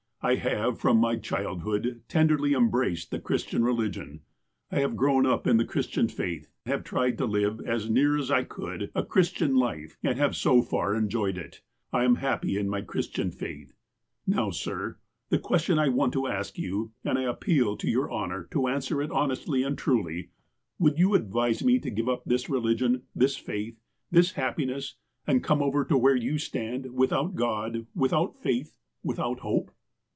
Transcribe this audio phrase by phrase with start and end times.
[0.23, 4.19] I have, from my childhood, tenderly em braced the Christian religion.
[4.71, 8.29] I have grown up in the Christian faith, have tried to live, as near as
[8.29, 11.61] I could, a Christian life, and have so far enjoyed it.
[11.91, 13.73] I am happy in my Christian faith.
[14.27, 18.47] Now, sir, the question I want to ask you, and I appeal to your honour
[18.51, 20.29] to answer it hon estly and truly:
[20.77, 23.81] Would you advise me to give up this religion, this faith,
[24.11, 29.71] this happiness, and come over to where you stand, without God, without faith, without hope?